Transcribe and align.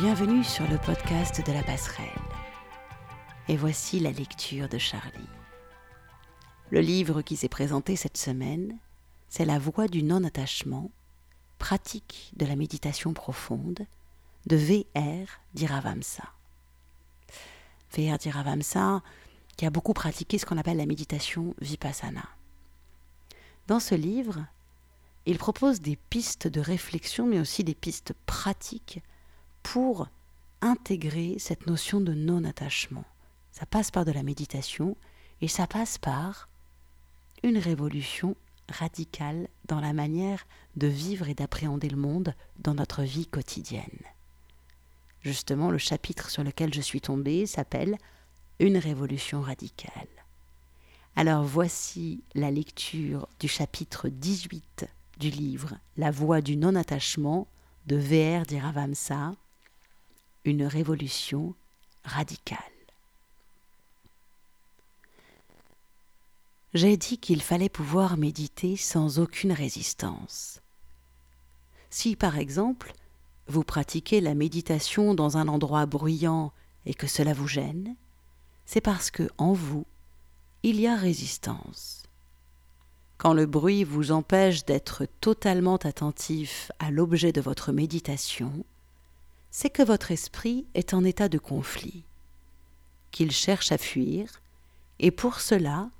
Bienvenue 0.00 0.44
sur 0.44 0.64
le 0.70 0.78
podcast 0.78 1.44
de 1.44 1.50
la 1.50 1.64
passerelle. 1.64 2.06
Et 3.48 3.56
voici 3.56 3.98
la 3.98 4.12
lecture 4.12 4.68
de 4.68 4.78
Charlie. 4.78 5.28
Le 6.70 6.78
livre 6.78 7.20
qui 7.20 7.34
s'est 7.34 7.48
présenté 7.48 7.96
cette 7.96 8.16
semaine, 8.16 8.78
c'est 9.28 9.44
La 9.44 9.58
voie 9.58 9.88
du 9.88 10.04
non-attachement, 10.04 10.92
pratique 11.58 12.30
de 12.36 12.46
la 12.46 12.54
méditation 12.54 13.12
profonde, 13.12 13.86
de 14.46 14.54
V.R. 14.54 15.26
Diravamsa. 15.54 16.28
V.R. 17.96 18.18
Diravamsa, 18.18 19.02
qui 19.56 19.66
a 19.66 19.70
beaucoup 19.70 19.94
pratiqué 19.94 20.38
ce 20.38 20.46
qu'on 20.46 20.58
appelle 20.58 20.76
la 20.76 20.86
méditation 20.86 21.56
vipassana. 21.60 22.28
Dans 23.66 23.80
ce 23.80 23.96
livre, 23.96 24.46
il 25.26 25.38
propose 25.38 25.80
des 25.80 25.96
pistes 25.96 26.46
de 26.46 26.60
réflexion, 26.60 27.26
mais 27.26 27.40
aussi 27.40 27.64
des 27.64 27.74
pistes 27.74 28.14
pratiques 28.26 29.02
pour 29.72 30.08
intégrer 30.62 31.36
cette 31.38 31.66
notion 31.66 32.00
de 32.00 32.14
non-attachement. 32.14 33.04
Ça 33.52 33.66
passe 33.66 33.90
par 33.90 34.06
de 34.06 34.12
la 34.12 34.22
méditation 34.22 34.96
et 35.42 35.48
ça 35.48 35.66
passe 35.66 35.98
par 35.98 36.48
une 37.42 37.58
révolution 37.58 38.34
radicale 38.70 39.46
dans 39.66 39.80
la 39.80 39.92
manière 39.92 40.46
de 40.76 40.86
vivre 40.86 41.28
et 41.28 41.34
d'appréhender 41.34 41.90
le 41.90 41.98
monde 41.98 42.34
dans 42.60 42.72
notre 42.72 43.02
vie 43.02 43.26
quotidienne. 43.26 44.00
Justement, 45.20 45.70
le 45.70 45.76
chapitre 45.76 46.30
sur 46.30 46.42
lequel 46.42 46.72
je 46.72 46.80
suis 46.80 47.02
tombée 47.02 47.44
s'appelle 47.44 47.98
Une 48.60 48.78
révolution 48.78 49.42
radicale. 49.42 50.08
Alors 51.14 51.44
voici 51.44 52.22
la 52.34 52.50
lecture 52.50 53.28
du 53.38 53.48
chapitre 53.48 54.08
18 54.08 54.86
du 55.18 55.28
livre 55.28 55.74
La 55.98 56.10
voie 56.10 56.40
du 56.40 56.56
non-attachement 56.56 57.48
de 57.86 57.96
V.R. 57.96 58.46
Diravamsa 58.46 59.34
une 60.44 60.64
révolution 60.64 61.54
radicale. 62.04 62.58
J'ai 66.74 66.96
dit 66.96 67.18
qu'il 67.18 67.42
fallait 67.42 67.68
pouvoir 67.68 68.16
méditer 68.16 68.76
sans 68.76 69.18
aucune 69.18 69.52
résistance. 69.52 70.60
Si, 71.90 72.14
par 72.14 72.36
exemple, 72.36 72.92
vous 73.46 73.64
pratiquez 73.64 74.20
la 74.20 74.34
méditation 74.34 75.14
dans 75.14 75.38
un 75.38 75.48
endroit 75.48 75.86
bruyant 75.86 76.52
et 76.84 76.92
que 76.92 77.06
cela 77.06 77.32
vous 77.32 77.48
gêne, 77.48 77.96
c'est 78.66 78.82
parce 78.82 79.10
que, 79.10 79.30
en 79.38 79.54
vous, 79.54 79.86
il 80.62 80.78
y 80.78 80.86
a 80.86 80.94
résistance. 80.94 82.02
Quand 83.16 83.32
le 83.32 83.46
bruit 83.46 83.82
vous 83.82 84.12
empêche 84.12 84.64
d'être 84.64 85.06
totalement 85.20 85.76
attentif 85.76 86.70
à 86.78 86.90
l'objet 86.90 87.32
de 87.32 87.40
votre 87.40 87.72
méditation, 87.72 88.64
c'est 89.50 89.70
que 89.70 89.82
votre 89.82 90.10
esprit 90.10 90.66
est 90.74 90.94
en 90.94 91.04
état 91.04 91.28
de 91.28 91.38
conflit, 91.38 92.04
qu'il 93.10 93.30
cherche 93.30 93.72
à 93.72 93.78
fuir, 93.78 94.40
et 94.98 95.10
pour 95.10 95.40
cela 95.40 95.90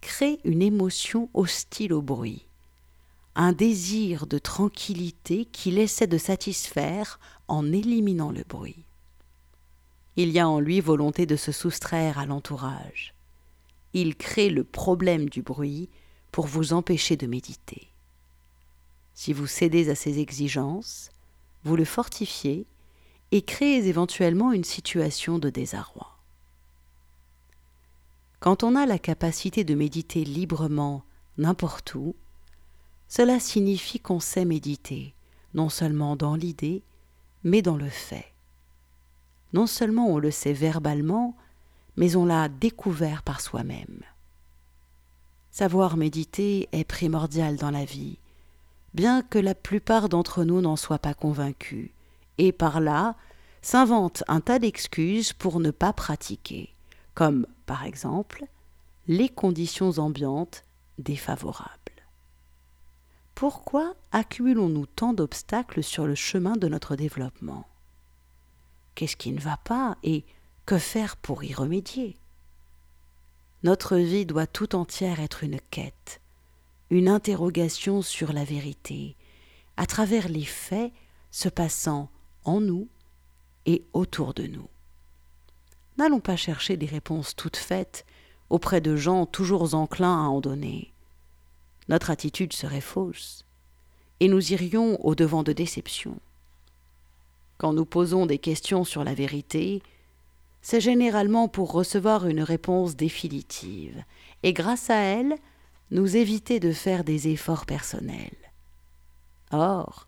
crée 0.00 0.40
une 0.44 0.62
émotion 0.62 1.28
hostile 1.34 1.92
au 1.92 2.02
bruit, 2.02 2.46
un 3.34 3.52
désir 3.52 4.26
de 4.26 4.38
tranquillité 4.38 5.44
qu'il 5.46 5.78
essaie 5.78 6.06
de 6.06 6.18
satisfaire 6.18 7.20
en 7.48 7.72
éliminant 7.72 8.32
le 8.32 8.44
bruit. 8.46 8.84
Il 10.16 10.30
y 10.30 10.38
a 10.38 10.48
en 10.48 10.60
lui 10.60 10.80
volonté 10.80 11.26
de 11.26 11.36
se 11.36 11.52
soustraire 11.52 12.18
à 12.18 12.26
l'entourage. 12.26 13.14
Il 13.94 14.16
crée 14.16 14.50
le 14.50 14.64
problème 14.64 15.28
du 15.28 15.42
bruit 15.42 15.88
pour 16.32 16.46
vous 16.46 16.72
empêcher 16.72 17.16
de 17.16 17.26
méditer. 17.26 17.88
Si 19.14 19.32
vous 19.32 19.46
cédez 19.46 19.90
à 19.90 19.94
ses 19.94 20.18
exigences, 20.18 21.10
vous 21.64 21.76
le 21.76 21.84
fortifiez 21.84 22.66
et 23.32 23.42
créez 23.42 23.86
éventuellement 23.86 24.52
une 24.52 24.64
situation 24.64 25.38
de 25.38 25.50
désarroi. 25.50 26.16
Quand 28.40 28.62
on 28.62 28.74
a 28.74 28.86
la 28.86 28.98
capacité 28.98 29.64
de 29.64 29.74
méditer 29.74 30.24
librement 30.24 31.04
n'importe 31.36 31.94
où, 31.94 32.14
cela 33.08 33.38
signifie 33.40 34.00
qu'on 34.00 34.20
sait 34.20 34.44
méditer, 34.44 35.14
non 35.54 35.68
seulement 35.68 36.16
dans 36.16 36.34
l'idée, 36.36 36.82
mais 37.44 37.60
dans 37.60 37.76
le 37.76 37.88
fait. 37.88 38.32
Non 39.52 39.66
seulement 39.66 40.08
on 40.08 40.18
le 40.18 40.30
sait 40.30 40.52
verbalement, 40.52 41.36
mais 41.96 42.16
on 42.16 42.24
l'a 42.24 42.48
découvert 42.48 43.22
par 43.22 43.40
soi-même. 43.40 44.00
Savoir 45.50 45.96
méditer 45.96 46.68
est 46.72 46.84
primordial 46.84 47.56
dans 47.56 47.70
la 47.70 47.84
vie, 47.84 48.16
bien 48.94 49.22
que 49.22 49.38
la 49.38 49.54
plupart 49.54 50.08
d'entre 50.08 50.44
nous 50.44 50.60
n'en 50.60 50.76
soient 50.76 50.98
pas 50.98 51.14
convaincus, 51.14 51.90
et 52.38 52.52
par 52.52 52.80
là 52.80 53.16
s'invente 53.62 54.24
un 54.28 54.40
tas 54.40 54.58
d'excuses 54.58 55.32
pour 55.32 55.60
ne 55.60 55.70
pas 55.70 55.92
pratiquer, 55.92 56.74
comme 57.14 57.46
par 57.66 57.84
exemple 57.84 58.44
les 59.06 59.28
conditions 59.28 59.98
ambiantes 59.98 60.64
défavorables. 60.98 61.70
Pourquoi 63.34 63.94
accumulons-nous 64.12 64.86
tant 64.86 65.14
d'obstacles 65.14 65.82
sur 65.82 66.06
le 66.06 66.14
chemin 66.14 66.56
de 66.56 66.68
notre 66.68 66.94
développement? 66.94 67.66
Qu'est-ce 68.94 69.16
qui 69.16 69.32
ne 69.32 69.40
va 69.40 69.56
pas 69.56 69.96
et 70.02 70.24
que 70.66 70.78
faire 70.78 71.16
pour 71.16 71.42
y 71.42 71.54
remédier? 71.54 72.16
Notre 73.62 73.96
vie 73.96 74.26
doit 74.26 74.46
tout 74.46 74.74
entière 74.74 75.20
être 75.20 75.42
une 75.42 75.60
quête, 75.70 76.20
une 76.90 77.08
interrogation 77.08 78.02
sur 78.02 78.32
la 78.32 78.44
vérité, 78.44 79.16
à 79.76 79.86
travers 79.86 80.28
les 80.28 80.44
faits 80.44 80.92
se 81.30 81.48
passant 81.48 82.10
en 82.44 82.60
nous 82.60 82.88
autour 83.92 84.34
de 84.34 84.46
nous. 84.46 84.68
N'allons 85.98 86.20
pas 86.20 86.36
chercher 86.36 86.76
des 86.76 86.86
réponses 86.86 87.36
toutes 87.36 87.56
faites 87.56 88.06
auprès 88.48 88.80
de 88.80 88.96
gens 88.96 89.26
toujours 89.26 89.74
enclins 89.74 90.24
à 90.24 90.28
en 90.28 90.40
donner. 90.40 90.92
Notre 91.88 92.10
attitude 92.10 92.52
serait 92.52 92.80
fausse, 92.80 93.44
et 94.20 94.28
nous 94.28 94.52
irions 94.52 95.04
au 95.04 95.14
devant 95.14 95.42
de 95.42 95.52
déceptions. 95.52 96.18
Quand 97.58 97.72
nous 97.72 97.84
posons 97.84 98.26
des 98.26 98.38
questions 98.38 98.84
sur 98.84 99.04
la 99.04 99.14
vérité, 99.14 99.82
c'est 100.62 100.80
généralement 100.80 101.48
pour 101.48 101.72
recevoir 101.72 102.26
une 102.26 102.42
réponse 102.42 102.96
définitive, 102.96 104.02
et 104.42 104.52
grâce 104.52 104.90
à 104.90 104.96
elle, 104.96 105.36
nous 105.90 106.16
éviter 106.16 106.60
de 106.60 106.72
faire 106.72 107.04
des 107.04 107.28
efforts 107.28 107.66
personnels. 107.66 108.30
Or, 109.50 110.06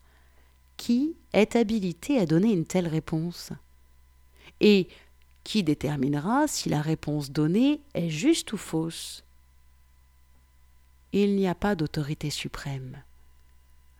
qui 0.83 1.15
est 1.31 1.55
habilité 1.55 2.19
à 2.19 2.25
donner 2.25 2.51
une 2.51 2.65
telle 2.65 2.89
réponse 2.89 3.53
Et 4.59 4.89
qui 5.45 5.63
déterminera 5.63 6.45
si 6.49 6.67
la 6.67 6.81
réponse 6.81 7.31
donnée 7.31 7.79
est 7.93 8.09
juste 8.09 8.51
ou 8.51 8.57
fausse 8.57 9.23
Il 11.13 11.37
n'y 11.37 11.47
a 11.47 11.55
pas 11.55 11.75
d'autorité 11.75 12.29
suprême. 12.29 13.01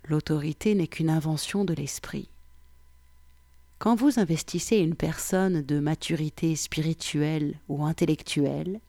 L'autorité 0.10 0.76
n'est 0.76 0.88
qu'une 0.88 1.10
invention 1.10 1.64
de 1.64 1.74
l'esprit. 1.74 2.28
Quand 3.80 3.96
vous 3.96 4.20
investissez 4.20 4.76
une 4.76 4.96
personne 4.96 5.62
de 5.62 5.80
maturité 5.80 6.54
spirituelle 6.58 7.58
ou 7.70 7.86
intellectuelle, 7.86 8.82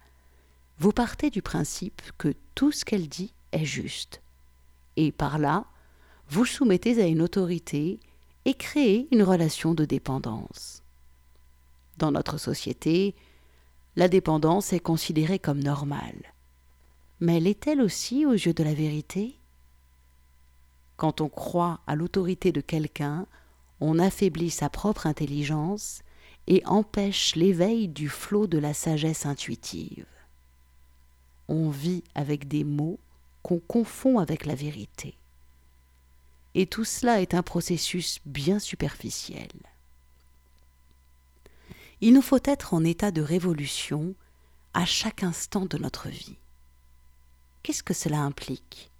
vous 0.80 0.90
partez 0.90 1.30
du 1.30 1.42
principe 1.42 2.02
que 2.18 2.34
tout 2.56 2.72
ce 2.72 2.84
qu'elle 2.84 3.08
dit 3.08 3.32
est 3.52 3.64
juste, 3.64 4.20
et 4.96 5.12
par 5.12 5.38
là, 5.38 5.64
vous 6.28 6.44
soumettez 6.44 7.00
à 7.02 7.06
une 7.06 7.22
autorité 7.22 8.00
et 8.44 8.54
créez 8.54 9.08
une 9.12 9.22
relation 9.22 9.74
de 9.74 9.84
dépendance. 9.84 10.82
Dans 11.98 12.10
notre 12.10 12.38
société, 12.38 13.14
la 13.96 14.08
dépendance 14.08 14.72
est 14.72 14.80
considérée 14.80 15.38
comme 15.38 15.62
normale. 15.62 16.34
Mais 17.20 17.40
l'est-elle 17.40 17.80
aussi 17.80 18.26
aux 18.26 18.32
yeux 18.32 18.54
de 18.54 18.64
la 18.64 18.74
vérité? 18.74 19.38
Quand 20.96 21.20
on 21.20 21.28
croit 21.28 21.80
à 21.86 21.94
l'autorité 21.94 22.52
de 22.52 22.60
quelqu'un, 22.60 23.26
on 23.80 23.98
affaiblit 23.98 24.50
sa 24.50 24.68
propre 24.68 25.06
intelligence 25.06 26.02
et 26.46 26.62
empêche 26.66 27.36
l'éveil 27.36 27.88
du 27.88 28.08
flot 28.08 28.46
de 28.46 28.58
la 28.58 28.74
sagesse 28.74 29.26
intuitive. 29.26 30.06
On 31.48 31.70
vit 31.70 32.02
avec 32.14 32.48
des 32.48 32.64
mots 32.64 32.98
qu'on 33.42 33.58
confond 33.58 34.18
avec 34.18 34.46
la 34.46 34.54
vérité 34.54 35.16
et 36.54 36.66
tout 36.66 36.84
cela 36.84 37.20
est 37.20 37.34
un 37.34 37.42
processus 37.42 38.20
bien 38.24 38.58
superficiel. 38.58 39.50
Il 42.00 42.12
nous 42.12 42.22
faut 42.22 42.40
être 42.44 42.74
en 42.74 42.84
état 42.84 43.10
de 43.10 43.22
révolution 43.22 44.14
à 44.72 44.84
chaque 44.84 45.22
instant 45.22 45.66
de 45.66 45.78
notre 45.78 46.08
vie. 46.08 46.36
Qu'est-ce 47.62 47.82
que 47.82 47.94
cela 47.94 48.20
implique? 48.20 48.90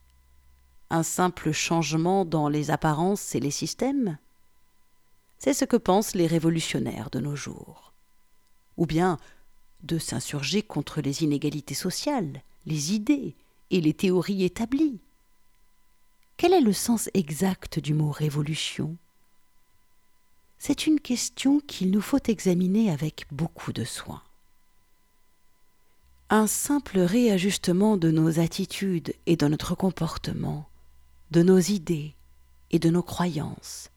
Un 0.90 1.02
simple 1.02 1.52
changement 1.52 2.24
dans 2.24 2.48
les 2.48 2.70
apparences 2.70 3.34
et 3.34 3.40
les 3.40 3.50
systèmes? 3.50 4.18
C'est 5.38 5.54
ce 5.54 5.64
que 5.64 5.76
pensent 5.76 6.14
les 6.14 6.26
révolutionnaires 6.26 7.10
de 7.10 7.20
nos 7.20 7.36
jours. 7.36 7.92
Ou 8.76 8.86
bien 8.86 9.18
de 9.82 9.98
s'insurger 9.98 10.62
contre 10.62 11.02
les 11.02 11.22
inégalités 11.22 11.74
sociales, 11.74 12.42
les 12.64 12.94
idées 12.94 13.36
et 13.70 13.80
les 13.80 13.92
théories 13.92 14.44
établies 14.44 15.00
quel 16.36 16.52
est 16.52 16.60
le 16.60 16.72
sens 16.72 17.08
exact 17.14 17.78
du 17.78 17.94
mot 17.94 18.10
révolution? 18.10 18.96
C'est 20.58 20.86
une 20.86 21.00
question 21.00 21.60
qu'il 21.60 21.90
nous 21.90 22.00
faut 22.00 22.22
examiner 22.26 22.90
avec 22.90 23.26
beaucoup 23.30 23.72
de 23.72 23.84
soin. 23.84 24.22
Un 26.30 26.46
simple 26.46 26.98
réajustement 26.98 27.96
de 27.96 28.10
nos 28.10 28.40
attitudes 28.40 29.14
et 29.26 29.36
de 29.36 29.46
notre 29.46 29.74
comportement, 29.74 30.68
de 31.30 31.42
nos 31.42 31.58
idées 31.58 32.14
et 32.70 32.78
de 32.78 32.90
nos 32.90 33.02
croyances, 33.02 33.90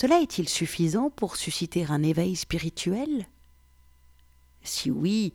cela 0.00 0.20
est-il 0.20 0.48
suffisant 0.48 1.10
pour 1.10 1.34
susciter 1.34 1.84
un 1.88 2.04
éveil 2.04 2.36
spirituel? 2.36 3.26
Si 4.62 4.92
oui, 4.92 5.32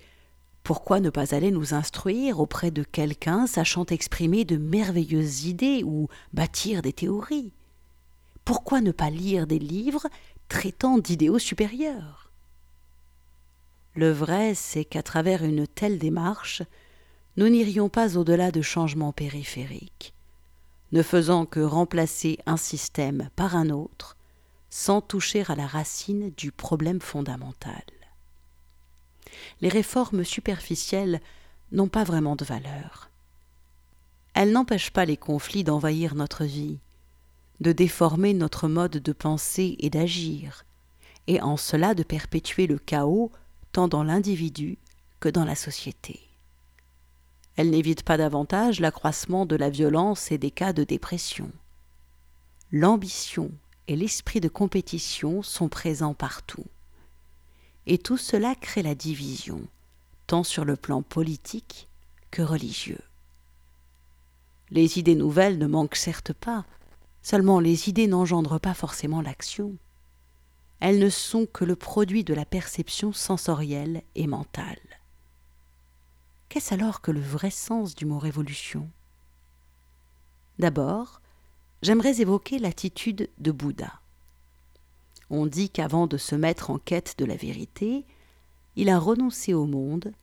pourquoi 0.63 1.01
ne 1.01 1.09
pas 1.09 1.35
aller 1.35 1.51
nous 1.51 1.73
instruire 1.73 2.39
auprès 2.39 2.71
de 2.71 2.83
quelqu'un 2.83 3.47
sachant 3.47 3.85
exprimer 3.85 4.45
de 4.45 4.55
merveilleuses 4.55 5.45
idées 5.45 5.83
ou 5.83 6.07
bâtir 6.31 6.81
des 6.81 6.93
théories? 6.93 7.51
Pourquoi 8.45 8.79
ne 8.79 8.91
pas 8.91 9.09
lire 9.09 9.45
des 9.45 9.59
livres 9.59 10.07
traitant 10.47 10.97
d'idéaux 10.97 11.39
supérieurs? 11.39 12.31
Le 13.95 14.11
vrai, 14.11 14.55
c'est 14.55 14.85
qu'à 14.85 15.03
travers 15.03 15.43
une 15.43 15.67
telle 15.67 15.99
démarche, 15.99 16.63
nous 17.35 17.49
n'irions 17.49 17.89
pas 17.89 18.17
au-delà 18.17 18.51
de 18.51 18.61
changements 18.61 19.11
périphériques, 19.11 20.13
ne 20.93 21.03
faisant 21.03 21.45
que 21.45 21.59
remplacer 21.59 22.39
un 22.45 22.57
système 22.57 23.29
par 23.35 23.55
un 23.55 23.69
autre, 23.69 24.15
sans 24.69 25.01
toucher 25.01 25.43
à 25.49 25.55
la 25.55 25.67
racine 25.67 26.31
du 26.37 26.51
problème 26.51 27.01
fondamental 27.01 27.83
les 29.63 29.69
réformes 29.69 30.25
superficielles 30.25 31.21
n'ont 31.71 31.87
pas 31.87 32.03
vraiment 32.03 32.35
de 32.35 32.43
valeur. 32.43 33.09
Elles 34.33 34.51
n'empêchent 34.51 34.91
pas 34.91 35.05
les 35.05 35.15
conflits 35.15 35.63
d'envahir 35.63 36.15
notre 36.15 36.43
vie, 36.43 36.79
de 37.61 37.71
déformer 37.71 38.33
notre 38.33 38.67
mode 38.67 38.97
de 38.97 39.13
penser 39.13 39.77
et 39.79 39.89
d'agir, 39.89 40.65
et 41.27 41.41
en 41.41 41.55
cela 41.55 41.93
de 41.93 42.03
perpétuer 42.03 42.67
le 42.67 42.77
chaos 42.77 43.31
tant 43.71 43.87
dans 43.87 44.03
l'individu 44.03 44.77
que 45.21 45.29
dans 45.29 45.45
la 45.45 45.55
société. 45.55 46.19
Elles 47.55 47.69
n'évitent 47.69 48.03
pas 48.03 48.17
davantage 48.17 48.81
l'accroissement 48.81 49.45
de 49.45 49.55
la 49.55 49.69
violence 49.69 50.29
et 50.29 50.37
des 50.37 50.51
cas 50.51 50.73
de 50.73 50.83
dépression. 50.83 51.49
L'ambition 52.73 53.49
et 53.87 53.95
l'esprit 53.95 54.41
de 54.41 54.49
compétition 54.49 55.41
sont 55.41 55.69
présents 55.69 56.15
partout 56.15 56.65
et 57.85 57.97
tout 57.97 58.17
cela 58.17 58.55
crée 58.55 58.83
la 58.83 58.95
division, 58.95 59.61
tant 60.27 60.43
sur 60.43 60.65
le 60.65 60.75
plan 60.75 61.01
politique 61.01 61.87
que 62.31 62.41
religieux. 62.41 63.01
Les 64.71 64.97
idées 64.97 65.15
nouvelles 65.15 65.57
ne 65.57 65.67
manquent 65.67 65.95
certes 65.95 66.33
pas, 66.33 66.65
seulement 67.21 67.59
les 67.59 67.89
idées 67.89 68.07
n'engendrent 68.07 68.59
pas 68.59 68.73
forcément 68.73 69.21
l'action. 69.21 69.75
Elles 70.79 70.99
ne 70.99 71.09
sont 71.09 71.45
que 71.45 71.63
le 71.63 71.75
produit 71.75 72.23
de 72.23 72.33
la 72.33 72.45
perception 72.45 73.13
sensorielle 73.13 74.03
et 74.15 74.27
mentale. 74.27 74.79
Qu'est-ce 76.49 76.73
alors 76.73 77.01
que 77.01 77.11
le 77.11 77.21
vrai 77.21 77.49
sens 77.49 77.95
du 77.95 78.05
mot 78.05 78.19
révolution? 78.19 78.89
D'abord, 80.59 81.21
j'aimerais 81.81 82.21
évoquer 82.21 82.59
l'attitude 82.59 83.29
de 83.39 83.51
Bouddha. 83.51 84.02
On 85.35 85.47
dit 85.47 85.71
qu'avant 85.71 86.05
de 86.05 86.17
se 86.17 86.35
mettre 86.35 86.69
en 86.69 86.77
quête 86.77 87.15
de 87.17 87.25
la 87.25 87.35
vérité, 87.35 88.05
il 88.75 88.87
a 88.87 88.99
renoncé 88.99 89.55
au 89.55 89.65
monde, 89.65 90.13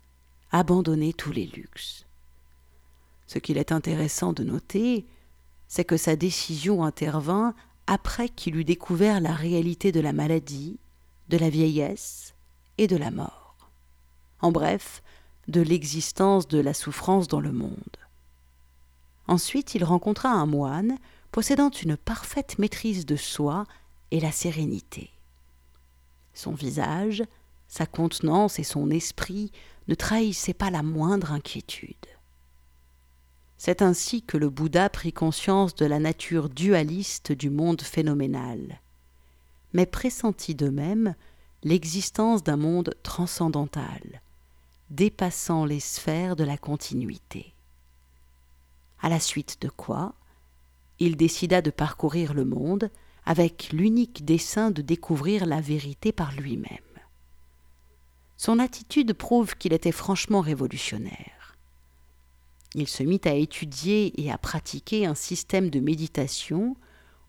abandonné 0.52 1.12
tous 1.12 1.32
les 1.32 1.46
luxes. 1.46 2.06
Ce 3.26 3.40
qu'il 3.40 3.58
est 3.58 3.72
intéressant 3.72 4.32
de 4.32 4.44
noter, 4.44 5.04
c'est 5.66 5.84
que 5.84 5.96
sa 5.96 6.14
décision 6.14 6.84
intervint 6.84 7.56
après 7.88 8.28
qu'il 8.28 8.54
eut 8.54 8.64
découvert 8.64 9.20
la 9.20 9.32
réalité 9.32 9.90
de 9.90 9.98
la 9.98 10.12
maladie, 10.12 10.78
de 11.28 11.38
la 11.38 11.50
vieillesse 11.50 12.34
et 12.78 12.86
de 12.86 12.96
la 12.96 13.10
mort. 13.10 13.56
En 14.40 14.52
bref, 14.52 15.02
de 15.48 15.60
l'existence 15.60 16.46
de 16.46 16.60
la 16.60 16.72
souffrance 16.72 17.26
dans 17.26 17.40
le 17.40 17.50
monde. 17.50 17.96
Ensuite, 19.26 19.74
il 19.74 19.82
rencontra 19.82 20.28
un 20.30 20.46
moine 20.46 20.98
possédant 21.32 21.70
une 21.70 21.96
parfaite 21.96 22.60
maîtrise 22.60 23.06
de 23.06 23.16
soi 23.16 23.66
et 24.10 24.20
la 24.20 24.32
sérénité. 24.32 25.10
Son 26.34 26.52
visage, 26.52 27.24
sa 27.68 27.86
contenance 27.86 28.58
et 28.58 28.64
son 28.64 28.90
esprit 28.90 29.52
ne 29.88 29.94
trahissaient 29.94 30.54
pas 30.54 30.70
la 30.70 30.82
moindre 30.82 31.32
inquiétude. 31.32 31.96
C'est 33.58 33.82
ainsi 33.82 34.22
que 34.22 34.38
le 34.38 34.48
Bouddha 34.48 34.88
prit 34.88 35.12
conscience 35.12 35.74
de 35.74 35.84
la 35.84 35.98
nature 35.98 36.48
dualiste 36.48 37.32
du 37.32 37.50
monde 37.50 37.82
phénoménal, 37.82 38.80
mais 39.72 39.86
pressentit 39.86 40.54
de 40.54 40.70
même 40.70 41.14
l'existence 41.62 42.42
d'un 42.42 42.56
monde 42.56 42.94
transcendantal, 43.02 44.22
dépassant 44.88 45.64
les 45.64 45.80
sphères 45.80 46.36
de 46.36 46.44
la 46.44 46.56
continuité. 46.56 47.52
À 49.02 49.08
la 49.08 49.20
suite 49.20 49.60
de 49.60 49.68
quoi, 49.68 50.14
il 50.98 51.16
décida 51.16 51.62
de 51.62 51.70
parcourir 51.70 52.34
le 52.34 52.44
monde 52.44 52.90
avec 53.24 53.70
l'unique 53.72 54.24
dessein 54.24 54.70
de 54.70 54.82
découvrir 54.82 55.46
la 55.46 55.60
vérité 55.60 56.12
par 56.12 56.32
lui-même. 56.32 56.78
Son 58.36 58.58
attitude 58.58 59.12
prouve 59.12 59.56
qu'il 59.56 59.72
était 59.72 59.92
franchement 59.92 60.40
révolutionnaire. 60.40 61.56
Il 62.74 62.88
se 62.88 63.02
mit 63.02 63.20
à 63.24 63.34
étudier 63.34 64.18
et 64.20 64.30
à 64.30 64.38
pratiquer 64.38 65.04
un 65.04 65.14
système 65.14 65.70
de 65.70 65.80
méditation 65.80 66.76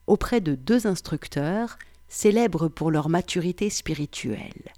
auprès 0.07 0.39
de 0.39 0.55
deux 0.55 0.87
instructeurs 0.87 1.77
célèbres 2.07 2.67
pour 2.67 2.91
leur 2.91 3.09
maturité 3.09 3.69
spirituelle, 3.69 4.71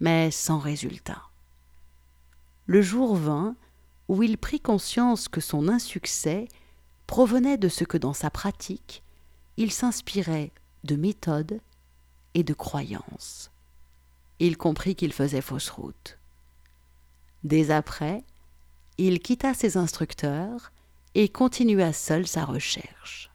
mais 0.00 0.30
sans 0.30 0.58
résultat. 0.58 1.22
Le 2.66 2.82
jour 2.82 3.16
vint 3.16 3.56
où 4.08 4.22
il 4.22 4.38
prit 4.38 4.60
conscience 4.60 5.28
que 5.28 5.40
son 5.40 5.68
insuccès 5.68 6.48
provenait 7.06 7.58
de 7.58 7.68
ce 7.68 7.84
que 7.84 7.96
dans 7.96 8.12
sa 8.12 8.30
pratique 8.30 9.02
il 9.60 9.70
s'inspirait 9.70 10.52
de 10.84 10.96
méthodes 10.96 11.60
et 12.32 12.44
de 12.44 12.54
croyances. 12.54 13.50
Il 14.38 14.56
comprit 14.56 14.96
qu'il 14.96 15.12
faisait 15.12 15.42
fausse 15.42 15.68
route. 15.68 16.16
Dès 17.44 17.70
après, 17.70 18.24
il 18.96 19.20
quitta 19.20 19.52
ses 19.52 19.76
instructeurs 19.76 20.72
et 21.14 21.28
continua 21.28 21.92
seul 21.92 22.26
sa 22.26 22.46
recherche. 22.46 23.30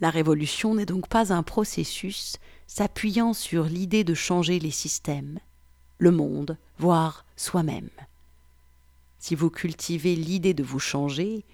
La 0.00 0.10
révolution 0.10 0.74
n'est 0.74 0.86
donc 0.86 1.06
pas 1.06 1.32
un 1.32 1.44
processus 1.44 2.38
s'appuyant 2.66 3.32
sur 3.32 3.62
l'idée 3.62 4.02
de 4.02 4.14
changer 4.14 4.58
les 4.58 4.72
systèmes, 4.72 5.38
le 5.98 6.10
monde, 6.10 6.58
voire 6.78 7.24
soi-même. 7.36 7.90
Si 9.20 9.36
vous 9.36 9.50
cultivez 9.50 10.16
l'idée 10.16 10.52
de 10.52 10.64
vous 10.64 10.80
changer, 10.80 11.44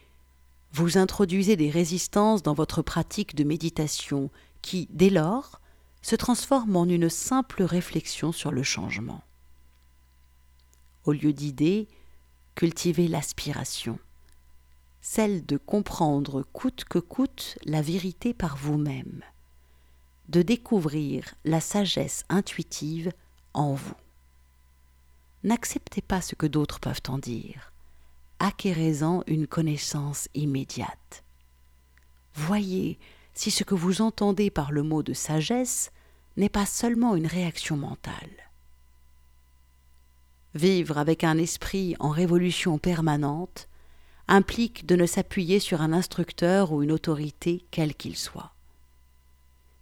vous 0.72 0.98
introduisez 0.98 1.56
des 1.56 1.70
résistances 1.70 2.42
dans 2.42 2.54
votre 2.54 2.82
pratique 2.82 3.34
de 3.34 3.44
méditation 3.44 4.30
qui, 4.62 4.88
dès 4.90 5.10
lors, 5.10 5.60
se 6.02 6.16
transforment 6.16 6.76
en 6.76 6.88
une 6.88 7.08
simple 7.08 7.62
réflexion 7.62 8.32
sur 8.32 8.52
le 8.52 8.62
changement. 8.62 9.22
Au 11.04 11.12
lieu 11.12 11.32
d'idées, 11.32 11.88
cultivez 12.54 13.08
l'aspiration, 13.08 13.98
celle 15.00 15.44
de 15.44 15.56
comprendre 15.56 16.42
coûte 16.52 16.84
que 16.84 16.98
coûte 16.98 17.58
la 17.64 17.82
vérité 17.82 18.32
par 18.32 18.56
vous-même, 18.56 19.22
de 20.28 20.42
découvrir 20.42 21.34
la 21.44 21.60
sagesse 21.60 22.24
intuitive 22.28 23.12
en 23.54 23.74
vous. 23.74 23.94
N'acceptez 25.42 26.02
pas 26.02 26.20
ce 26.20 26.34
que 26.34 26.46
d'autres 26.46 26.80
peuvent 26.80 27.02
en 27.08 27.18
dire 27.18 27.69
acquérez-en 28.40 29.22
une 29.26 29.46
connaissance 29.46 30.28
immédiate. 30.34 31.22
Voyez 32.34 32.98
si 33.34 33.50
ce 33.50 33.62
que 33.62 33.74
vous 33.74 34.02
entendez 34.02 34.50
par 34.50 34.72
le 34.72 34.82
mot 34.82 35.02
de 35.02 35.12
sagesse 35.12 35.92
n'est 36.36 36.48
pas 36.48 36.66
seulement 36.66 37.14
une 37.14 37.26
réaction 37.26 37.76
mentale. 37.76 38.50
Vivre 40.54 40.98
avec 40.98 41.22
un 41.22 41.38
esprit 41.38 41.94
en 42.00 42.10
révolution 42.10 42.78
permanente 42.78 43.68
implique 44.26 44.86
de 44.86 44.96
ne 44.96 45.06
s'appuyer 45.06 45.60
sur 45.60 45.80
un 45.80 45.92
instructeur 45.92 46.72
ou 46.72 46.82
une 46.82 46.92
autorité 46.92 47.64
quel 47.70 47.94
qu'il 47.94 48.16
soit. 48.16 48.52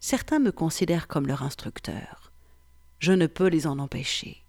Certains 0.00 0.38
me 0.38 0.52
considèrent 0.52 1.08
comme 1.08 1.26
leur 1.26 1.42
instructeur. 1.42 2.32
Je 2.98 3.12
ne 3.12 3.26
peux 3.26 3.46
les 3.48 3.66
en 3.66 3.78
empêcher. 3.78 4.42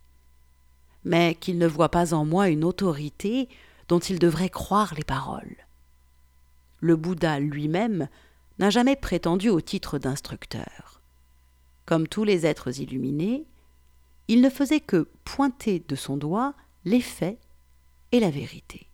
Mais 1.06 1.36
qu'ils 1.36 1.58
ne 1.58 1.68
voient 1.68 1.92
pas 1.92 2.13
en 2.13 2.25
moi 2.25 2.50
une 2.50 2.63
autorité 2.63 3.48
dont 3.89 4.00
il 4.00 4.19
devrait 4.19 4.50
croire 4.50 4.93
les 4.93 5.03
paroles. 5.03 5.58
Le 6.79 6.96
Bouddha 6.96 7.39
lui-même 7.39 8.08
n'a 8.60 8.69
jamais 8.69 8.96
prétendu 8.96 9.50
au 9.50 9.60
titre 9.60 9.98
d'instructeur. 9.98 11.01
Comme 11.86 12.08
tous 12.08 12.24
les 12.24 12.46
êtres 12.46 12.79
illuminés, 12.79 13.46
il 14.27 14.41
ne 14.41 14.50
faisait 14.50 14.79
que 14.79 15.10
pointer 15.25 15.84
de 15.88 15.96
son 15.96 16.17
doigt 16.17 16.53
les 16.86 17.01
faits 17.01 17.39
et 18.12 18.19
la 18.19 18.29
vérité. 18.29 18.88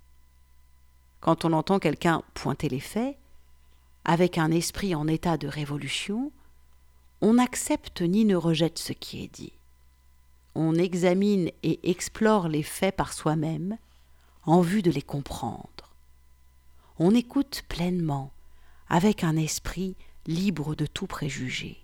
Quand 1.20 1.44
on 1.44 1.54
entend 1.54 1.80
quelqu'un 1.80 2.24
pointer 2.34 2.70
les 2.70 2.80
faits, 2.80 3.18
avec 4.06 4.38
un 4.38 4.52
esprit 4.52 4.96
en 4.96 5.08
état 5.08 5.36
de 5.36 5.48
révolution, 5.48 6.32
on 7.22 7.34
n'accepte 7.34 8.02
ni 8.02 8.24
ne 8.24 8.36
rejette 8.36 8.80
ce 8.80 8.94
qui 8.94 9.24
est 9.24 9.34
dit. 9.34 9.54
On 10.54 10.76
examine 10.76 11.50
et 11.64 11.90
explore 11.90 12.48
les 12.48 12.64
faits 12.64 12.96
par 12.96 13.12
soi-même 13.12 13.78
en 14.46 14.62
vue 14.62 14.82
de 14.82 14.92
les 14.92 15.02
comprendre. 15.02 15.96
On 16.98 17.14
écoute 17.14 17.64
pleinement, 17.68 18.32
avec 18.88 19.24
un 19.24 19.36
esprit 19.36 19.96
libre 20.28 20.76
de 20.76 20.86
tout 20.86 21.08
préjugé. 21.08 21.84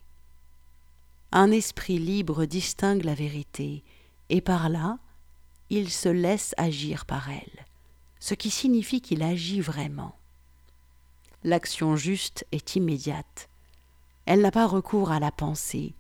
Un 1.32 1.51
esprit 1.51 1.98
libre 1.98 2.46
distingue 2.46 3.03
la 3.03 3.15
vérité, 3.15 3.84
et 4.30 4.41
par 4.41 4.70
là, 4.70 5.00
il 5.70 5.89
se 5.89 6.10
laisse 6.10 6.53
agir 6.58 7.06
par 7.06 7.30
elle, 7.30 7.65
ce 8.20 8.34
qui 8.34 8.50
signifie 8.50 9.01
qu'il 9.01 9.24
agit 9.24 9.62
vraiment. 9.62 10.15
L'action 11.44 11.96
juste 11.96 12.46
est 12.51 12.75
immédiate. 12.75 13.50
Elle 14.25 14.41
n'a 14.41 14.51
pas 14.51 14.68
recours 14.68 15.12
à 15.12 15.20
la 15.20 15.32
pensée, 15.32 15.96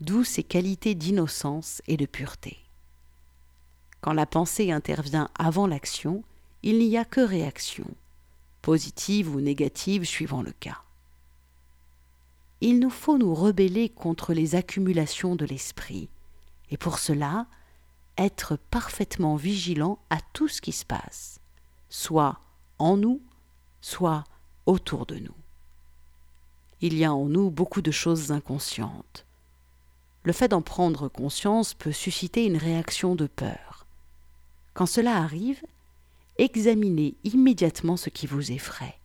d'où 0.00 0.22
ses 0.22 0.44
qualités 0.44 0.94
d'innocence 0.94 1.82
et 1.88 1.96
de 1.96 2.06
pureté. 2.06 2.65
Quand 4.06 4.12
la 4.12 4.24
pensée 4.24 4.70
intervient 4.70 5.28
avant 5.36 5.66
l'action, 5.66 6.22
il 6.62 6.78
n'y 6.78 6.96
a 6.96 7.04
que 7.04 7.20
réaction, 7.20 7.88
positive 8.62 9.34
ou 9.34 9.40
négative 9.40 10.04
suivant 10.04 10.42
le 10.42 10.52
cas. 10.52 10.80
Il 12.60 12.78
nous 12.78 12.88
faut 12.88 13.18
nous 13.18 13.34
rebeller 13.34 13.88
contre 13.88 14.32
les 14.32 14.54
accumulations 14.54 15.34
de 15.34 15.44
l'esprit, 15.44 16.08
et 16.70 16.76
pour 16.76 17.00
cela, 17.00 17.48
être 18.16 18.56
parfaitement 18.70 19.34
vigilant 19.34 19.98
à 20.08 20.18
tout 20.32 20.46
ce 20.46 20.60
qui 20.60 20.70
se 20.70 20.84
passe, 20.84 21.40
soit 21.88 22.38
en 22.78 22.96
nous, 22.96 23.20
soit 23.80 24.22
autour 24.66 25.06
de 25.06 25.16
nous. 25.16 25.34
Il 26.80 26.96
y 26.96 27.04
a 27.04 27.12
en 27.12 27.24
nous 27.24 27.50
beaucoup 27.50 27.82
de 27.82 27.90
choses 27.90 28.30
inconscientes. 28.30 29.26
Le 30.22 30.32
fait 30.32 30.46
d'en 30.46 30.62
prendre 30.62 31.08
conscience 31.08 31.74
peut 31.74 31.90
susciter 31.90 32.46
une 32.46 32.56
réaction 32.56 33.16
de 33.16 33.26
peur. 33.26 33.65
Quand 34.76 34.84
cela 34.84 35.16
arrive, 35.16 35.62
examinez 36.36 37.14
immédiatement 37.24 37.96
ce 37.96 38.10
qui 38.10 38.26
vous 38.26 38.52
effraie. 38.52 38.98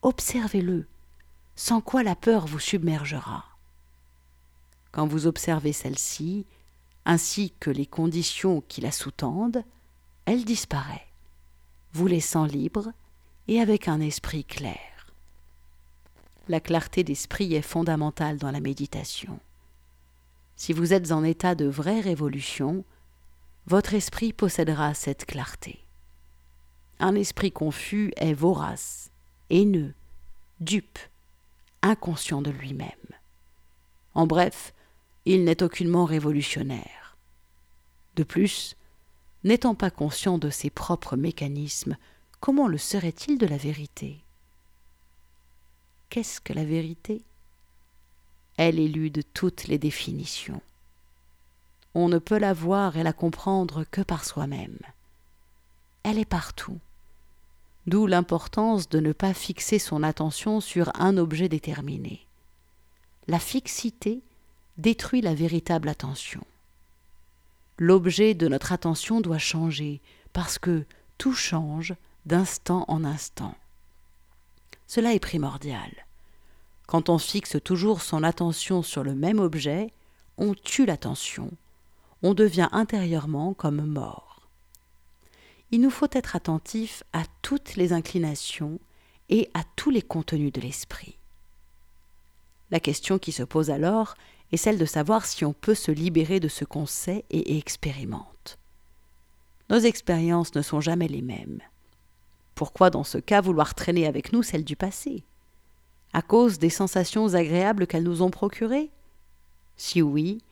Observez-le, 0.00 0.86
sans 1.56 1.82
quoi 1.82 2.02
la 2.02 2.16
peur 2.16 2.46
vous 2.46 2.58
submergera. 2.58 3.44
Quand 4.92 5.06
vous 5.06 5.26
observez 5.26 5.74
celle-ci, 5.74 6.46
ainsi 7.04 7.52
que 7.60 7.68
les 7.68 7.84
conditions 7.84 8.62
qui 8.66 8.80
la 8.80 8.90
sous-tendent, 8.90 9.62
elle 10.24 10.46
disparaît, 10.46 11.06
vous 11.92 12.06
laissant 12.06 12.46
libre 12.46 12.90
et 13.46 13.60
avec 13.60 13.88
un 13.88 14.00
esprit 14.00 14.44
clair. 14.44 15.12
La 16.48 16.60
clarté 16.60 17.04
d'esprit 17.04 17.54
est 17.54 17.60
fondamentale 17.60 18.38
dans 18.38 18.50
la 18.50 18.60
méditation. 18.60 19.38
Si 20.56 20.72
vous 20.72 20.94
êtes 20.94 21.12
en 21.12 21.24
état 21.24 21.54
de 21.54 21.66
vraie 21.66 22.00
révolution, 22.00 22.86
votre 23.70 23.94
esprit 23.94 24.32
possédera 24.32 24.94
cette 24.94 25.26
clarté. 25.26 25.78
Un 26.98 27.14
esprit 27.14 27.52
confus 27.52 28.12
est 28.16 28.34
vorace, 28.34 29.12
haineux, 29.48 29.94
dupe, 30.58 30.98
inconscient 31.80 32.42
de 32.42 32.50
lui-même. 32.50 32.90
En 34.14 34.26
bref, 34.26 34.74
il 35.24 35.44
n'est 35.44 35.62
aucunement 35.62 36.04
révolutionnaire. 36.04 37.16
De 38.16 38.24
plus, 38.24 38.74
n'étant 39.44 39.76
pas 39.76 39.92
conscient 39.92 40.36
de 40.36 40.50
ses 40.50 40.70
propres 40.70 41.16
mécanismes, 41.16 41.96
comment 42.40 42.66
le 42.66 42.76
serait-il 42.76 43.38
de 43.38 43.46
la 43.46 43.56
vérité? 43.56 44.18
Qu'est-ce 46.08 46.40
que 46.40 46.54
la 46.54 46.64
vérité? 46.64 47.22
Elle 48.56 48.80
élude 48.80 49.22
toutes 49.32 49.68
les 49.68 49.78
définitions. 49.78 50.60
On 51.94 52.08
ne 52.08 52.18
peut 52.18 52.38
la 52.38 52.52
voir 52.52 52.96
et 52.96 53.02
la 53.02 53.12
comprendre 53.12 53.84
que 53.90 54.00
par 54.00 54.24
soi-même. 54.24 54.78
Elle 56.02 56.18
est 56.18 56.24
partout. 56.24 56.78
D'où 57.86 58.06
l'importance 58.06 58.88
de 58.88 59.00
ne 59.00 59.12
pas 59.12 59.34
fixer 59.34 59.78
son 59.78 60.02
attention 60.02 60.60
sur 60.60 60.92
un 60.94 61.16
objet 61.16 61.48
déterminé. 61.48 62.26
La 63.26 63.38
fixité 63.38 64.20
détruit 64.78 65.20
la 65.20 65.34
véritable 65.34 65.88
attention. 65.88 66.44
L'objet 67.78 68.34
de 68.34 68.46
notre 68.46 68.72
attention 68.72 69.20
doit 69.20 69.38
changer, 69.38 70.00
parce 70.32 70.58
que 70.58 70.84
tout 71.18 71.32
change 71.32 71.94
d'instant 72.26 72.84
en 72.88 73.04
instant. 73.04 73.54
Cela 74.86 75.14
est 75.14 75.20
primordial. 75.20 75.90
Quand 76.86 77.08
on 77.08 77.18
fixe 77.18 77.56
toujours 77.62 78.02
son 78.02 78.22
attention 78.22 78.82
sur 78.82 79.02
le 79.02 79.14
même 79.14 79.38
objet, 79.38 79.92
on 80.36 80.54
tue 80.54 80.86
l'attention, 80.86 81.50
on 82.22 82.34
devient 82.34 82.68
intérieurement 82.72 83.54
comme 83.54 83.84
mort. 83.84 84.48
Il 85.70 85.80
nous 85.80 85.90
faut 85.90 86.08
être 86.12 86.36
attentif 86.36 87.04
à 87.12 87.22
toutes 87.42 87.76
les 87.76 87.92
inclinations 87.92 88.80
et 89.28 89.50
à 89.54 89.62
tous 89.76 89.90
les 89.90 90.02
contenus 90.02 90.52
de 90.52 90.60
l'esprit. 90.60 91.16
La 92.70 92.80
question 92.80 93.18
qui 93.18 93.32
se 93.32 93.42
pose 93.42 93.70
alors 93.70 94.14
est 94.52 94.56
celle 94.56 94.78
de 94.78 94.84
savoir 94.84 95.24
si 95.26 95.44
on 95.44 95.52
peut 95.52 95.74
se 95.74 95.92
libérer 95.92 96.40
de 96.40 96.48
ce 96.48 96.64
qu'on 96.64 96.86
sait 96.86 97.24
et 97.30 97.56
expérimente. 97.56 98.58
Nos 99.68 99.78
expériences 99.78 100.54
ne 100.54 100.62
sont 100.62 100.80
jamais 100.80 101.08
les 101.08 101.22
mêmes. 101.22 101.60
Pourquoi 102.56 102.90
dans 102.90 103.04
ce 103.04 103.18
cas 103.18 103.40
vouloir 103.40 103.74
traîner 103.74 104.06
avec 104.06 104.32
nous 104.32 104.42
celles 104.42 104.64
du 104.64 104.76
passé? 104.76 105.22
À 106.12 106.22
cause 106.22 106.58
des 106.58 106.70
sensations 106.70 107.34
agréables 107.34 107.86
qu'elles 107.86 108.02
nous 108.02 108.22
ont 108.22 108.30
procurées? 108.30 108.90
Si 109.76 110.02
oui, 110.02 110.42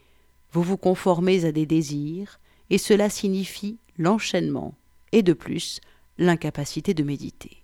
vous 0.52 0.62
vous 0.62 0.76
conformez 0.76 1.44
à 1.44 1.52
des 1.52 1.66
désirs, 1.66 2.40
et 2.70 2.78
cela 2.78 3.10
signifie 3.10 3.78
l'enchaînement, 3.98 4.74
et 5.12 5.22
de 5.22 5.32
plus 5.32 5.80
l'incapacité 6.18 6.94
de 6.94 7.02
méditer. 7.02 7.62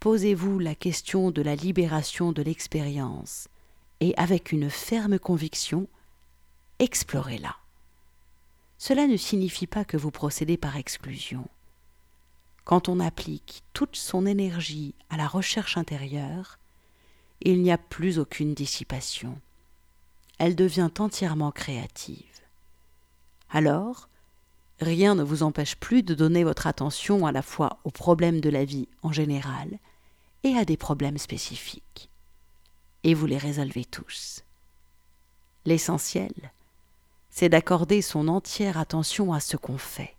Posez-vous 0.00 0.58
la 0.58 0.74
question 0.74 1.30
de 1.30 1.42
la 1.42 1.56
libération 1.56 2.32
de 2.32 2.42
l'expérience, 2.42 3.48
et 4.00 4.14
avec 4.16 4.52
une 4.52 4.70
ferme 4.70 5.18
conviction, 5.18 5.88
explorez-la. 6.78 7.56
Cela 8.78 9.08
ne 9.08 9.16
signifie 9.16 9.66
pas 9.66 9.84
que 9.84 9.96
vous 9.96 10.12
procédez 10.12 10.56
par 10.56 10.76
exclusion. 10.76 11.48
Quand 12.64 12.88
on 12.88 13.00
applique 13.00 13.62
toute 13.72 13.96
son 13.96 14.24
énergie 14.24 14.94
à 15.10 15.16
la 15.16 15.26
recherche 15.26 15.76
intérieure, 15.76 16.58
il 17.40 17.62
n'y 17.62 17.72
a 17.72 17.78
plus 17.78 18.18
aucune 18.18 18.54
dissipation. 18.54 19.40
Elle 20.38 20.56
devient 20.56 20.90
entièrement 20.98 21.50
créative. 21.50 22.24
Alors, 23.50 24.08
rien 24.80 25.14
ne 25.14 25.22
vous 25.22 25.42
empêche 25.42 25.76
plus 25.76 26.02
de 26.02 26.14
donner 26.14 26.44
votre 26.44 26.66
attention 26.66 27.26
à 27.26 27.32
la 27.32 27.42
fois 27.42 27.78
aux 27.84 27.90
problèmes 27.90 28.40
de 28.40 28.50
la 28.50 28.64
vie 28.64 28.88
en 29.02 29.12
général 29.12 29.78
et 30.44 30.56
à 30.56 30.64
des 30.64 30.76
problèmes 30.76 31.18
spécifiques 31.18 32.08
et 33.04 33.14
vous 33.14 33.26
les 33.26 33.38
résolvez 33.38 33.84
tous. 33.84 34.44
L'essentiel, 35.64 36.32
c'est 37.30 37.48
d'accorder 37.48 38.02
son 38.02 38.28
entière 38.28 38.78
attention 38.78 39.32
à 39.32 39.40
ce 39.40 39.56
qu'on 39.56 39.78
fait, 39.78 40.14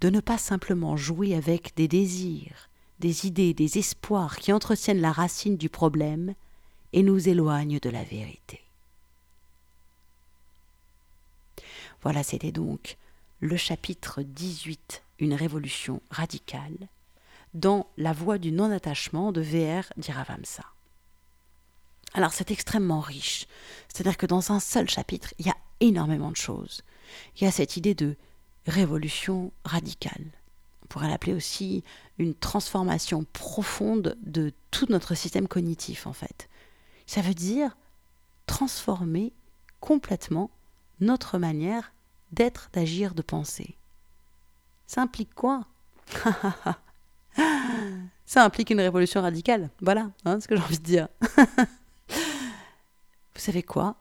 de 0.00 0.10
ne 0.10 0.20
pas 0.20 0.38
simplement 0.38 0.96
jouer 0.96 1.34
avec 1.34 1.74
des 1.76 1.88
désirs, 1.88 2.68
des 3.00 3.26
idées, 3.26 3.54
des 3.54 3.78
espoirs 3.78 4.36
qui 4.36 4.52
entretiennent 4.52 5.00
la 5.00 5.12
racine 5.12 5.56
du 5.56 5.68
problème 5.68 6.34
et 6.92 7.02
nous 7.02 7.28
éloignent 7.28 7.80
de 7.80 7.90
la 7.90 8.04
vérité. 8.04 8.60
Voilà, 12.02 12.22
c'était 12.22 12.52
donc 12.52 12.96
le 13.40 13.56
chapitre 13.56 14.22
18, 14.22 15.02
Une 15.18 15.34
révolution 15.34 16.00
radicale, 16.10 16.88
dans 17.54 17.86
La 17.96 18.12
voie 18.12 18.38
du 18.38 18.50
non-attachement 18.50 19.30
de 19.30 19.40
VR 19.40 19.92
d'Iravamsa. 19.96 20.64
Alors 22.14 22.32
c'est 22.32 22.50
extrêmement 22.50 23.00
riche. 23.00 23.46
C'est-à-dire 23.88 24.16
que 24.16 24.26
dans 24.26 24.52
un 24.52 24.60
seul 24.60 24.88
chapitre, 24.88 25.32
il 25.38 25.46
y 25.46 25.50
a 25.50 25.56
énormément 25.80 26.30
de 26.30 26.36
choses. 26.36 26.82
Il 27.36 27.44
y 27.44 27.46
a 27.46 27.52
cette 27.52 27.76
idée 27.76 27.94
de 27.94 28.16
révolution 28.66 29.52
radicale. 29.64 30.26
On 30.82 30.86
pourrait 30.86 31.08
l'appeler 31.08 31.34
aussi 31.34 31.84
une 32.18 32.34
transformation 32.34 33.24
profonde 33.32 34.16
de 34.22 34.52
tout 34.70 34.86
notre 34.88 35.14
système 35.14 35.48
cognitif 35.48 36.06
en 36.06 36.12
fait. 36.12 36.48
Ça 37.06 37.22
veut 37.22 37.34
dire 37.34 37.76
transformer 38.46 39.32
complètement 39.80 40.50
notre 41.00 41.38
manière 41.38 41.92
d'être, 42.32 42.70
d'agir, 42.72 43.14
de 43.14 43.22
penser. 43.22 43.76
Ça 44.86 45.02
implique 45.02 45.34
quoi? 45.34 45.66
Ça 48.26 48.44
implique 48.44 48.70
une 48.70 48.80
révolution 48.80 49.20
radicale. 49.20 49.70
Voilà, 49.80 50.10
hein, 50.24 50.40
ce 50.40 50.48
que 50.48 50.56
j'ai 50.56 50.62
envie 50.62 50.78
de 50.78 50.84
dire. 50.84 51.08
Vous 52.08 53.40
savez 53.40 53.62
quoi? 53.62 53.96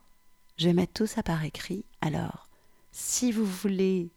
Je 0.57 0.67
vais 0.67 0.73
mettre 0.73 0.93
tout 0.93 1.07
ça 1.07 1.23
par 1.23 1.43
écrit. 1.43 1.83
Alors, 2.01 2.47
si 2.91 3.31
vous 3.31 3.45
voulez 3.45 4.09